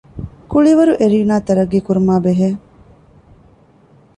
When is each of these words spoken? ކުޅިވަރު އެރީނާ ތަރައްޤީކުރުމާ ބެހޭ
ކުޅިވަރު 0.51 0.93
އެރީނާ 0.99 1.35
ތަރައްޤީކުރުމާ 1.47 2.13
ބެހޭ 2.25 2.49